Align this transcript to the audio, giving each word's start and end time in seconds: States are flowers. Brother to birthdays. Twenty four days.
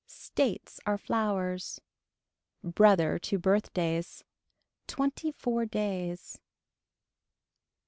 States 0.07 0.79
are 0.83 0.97
flowers. 0.97 1.79
Brother 2.63 3.19
to 3.19 3.37
birthdays. 3.37 4.23
Twenty 4.87 5.31
four 5.31 5.67
days. 5.67 6.39